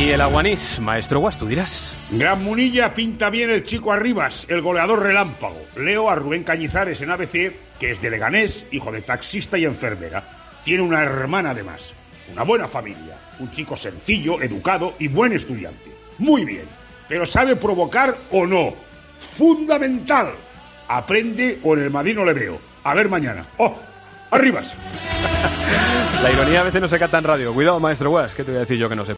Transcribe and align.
Y 0.00 0.12
el 0.12 0.22
aguanís, 0.22 0.80
maestro 0.80 1.20
Guas, 1.20 1.38
tú 1.38 1.46
dirás. 1.46 1.94
Gran 2.10 2.42
Munilla 2.42 2.94
pinta 2.94 3.28
bien 3.28 3.50
el 3.50 3.62
chico 3.62 3.92
Arribas, 3.92 4.46
el 4.48 4.62
goleador 4.62 5.02
relámpago. 5.02 5.60
Leo 5.76 6.08
a 6.08 6.14
Rubén 6.14 6.42
Cañizares 6.42 7.02
en 7.02 7.10
ABC, 7.10 7.52
que 7.78 7.90
es 7.90 8.00
de 8.00 8.08
Leganés, 8.08 8.64
hijo 8.70 8.90
de 8.90 9.02
taxista 9.02 9.58
y 9.58 9.66
enfermera. 9.66 10.24
Tiene 10.64 10.84
una 10.84 11.02
hermana 11.02 11.50
además. 11.50 11.94
Una 12.32 12.44
buena 12.44 12.66
familia. 12.66 13.18
Un 13.40 13.50
chico 13.50 13.76
sencillo, 13.76 14.40
educado 14.40 14.94
y 14.98 15.08
buen 15.08 15.34
estudiante. 15.34 15.94
Muy 16.16 16.46
bien. 16.46 16.64
Pero 17.06 17.26
sabe 17.26 17.56
provocar 17.56 18.16
o 18.30 18.46
no. 18.46 18.72
Fundamental. 19.18 20.32
Aprende 20.88 21.58
o 21.62 21.76
en 21.76 21.82
el 21.82 21.90
Madrid 21.90 22.14
no 22.14 22.24
le 22.24 22.32
veo. 22.32 22.58
A 22.84 22.94
ver 22.94 23.10
mañana. 23.10 23.44
¡Oh! 23.58 23.76
¡Arribas! 24.30 24.78
La 26.22 26.30
ironía 26.30 26.60
a 26.60 26.64
veces 26.64 26.80
no 26.80 26.88
se 26.88 26.98
cata 26.98 27.18
en 27.18 27.24
radio. 27.24 27.52
Cuidado, 27.52 27.80
maestro 27.80 28.10
Guas, 28.10 28.34
que 28.34 28.44
te 28.44 28.50
voy 28.50 28.58
a 28.58 28.60
decir 28.60 28.78
yo 28.78 28.88
que 28.88 28.96
no 28.96 29.04
sé. 29.04 29.08